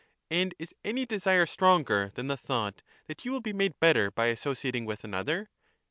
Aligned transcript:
And 0.31 0.55
is 0.57 0.73
any 0.83 1.05
desire 1.05 1.45
stronger 1.45 2.11
than 2.15 2.25
the 2.25 2.35
thought 2.35 2.81
that 3.05 3.23
you 3.23 3.31
will 3.31 3.39
be 3.39 3.53
made 3.53 3.79
better 3.79 4.09
by 4.09 4.29
associating 4.29 4.83
with 4.85 5.03
another? 5.03 5.51